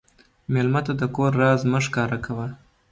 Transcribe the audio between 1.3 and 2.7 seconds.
راز مه ښکاره کوه.